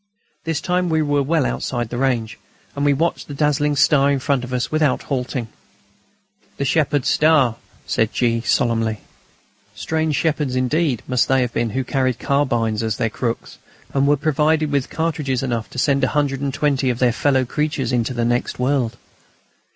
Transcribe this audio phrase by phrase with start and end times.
[0.45, 2.39] This time we were well outside the range,
[2.75, 5.47] and we watched the dazzling star in front of us without halting.
[6.57, 8.41] "The shepherds' star," said G.
[8.41, 9.01] solemnly.
[9.75, 13.59] Strange shepherds indeed must they have been who carried carbines as their crooks,
[13.93, 17.45] and were provided with cartridges enough to send a hundred and twenty of their fellow
[17.45, 18.97] creatures into the next world.